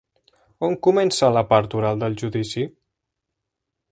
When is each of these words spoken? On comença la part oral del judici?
On 0.67 0.71
comença 0.87 1.29
la 1.35 1.43
part 1.51 1.77
oral 1.81 2.01
del 2.05 2.17
judici? 2.23 2.67